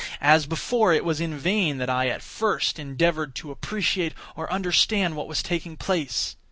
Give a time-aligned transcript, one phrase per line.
[0.23, 5.15] As before, it was in vain that I, at first, endeavoured to appreciate or understand
[5.15, 6.35] what was taking place.